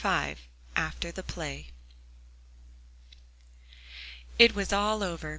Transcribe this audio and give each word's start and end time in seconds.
V 0.03 0.35
AFTER 0.75 1.11
THE 1.11 1.21
PLAY 1.21 1.67
It 4.39 4.55
was 4.55 4.73
all 4.73 5.03
over. 5.03 5.29